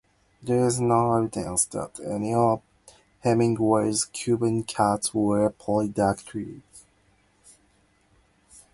[0.41, 2.63] There is no evidence that any of
[3.19, 6.63] Hemingway's Cuban cats were polydactyl.